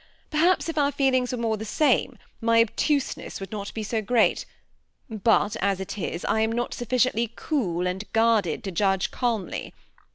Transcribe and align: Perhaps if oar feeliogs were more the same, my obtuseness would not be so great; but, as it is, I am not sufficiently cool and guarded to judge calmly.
Perhaps 0.31 0.67
if 0.67 0.79
oar 0.79 0.91
feeliogs 0.91 1.31
were 1.31 1.37
more 1.37 1.57
the 1.57 1.63
same, 1.63 2.17
my 2.41 2.59
obtuseness 2.59 3.39
would 3.39 3.51
not 3.51 3.71
be 3.75 3.83
so 3.83 4.01
great; 4.01 4.47
but, 5.11 5.55
as 5.57 5.79
it 5.79 5.95
is, 5.95 6.25
I 6.25 6.39
am 6.41 6.51
not 6.51 6.73
sufficiently 6.73 7.31
cool 7.35 7.85
and 7.85 8.11
guarded 8.11 8.63
to 8.63 8.71
judge 8.71 9.11
calmly. 9.11 9.75